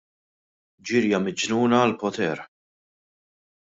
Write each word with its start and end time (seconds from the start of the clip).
Ġirja 0.91 1.19
miġnuna 1.27 1.85
għall-poter. 1.85 2.45